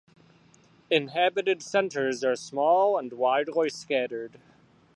Inhabited 0.89 1.61
centers 1.61 2.23
are 2.23 2.35
small 2.35 2.97
and 2.97 3.13
widely 3.13 3.69
scattered. 3.69 4.39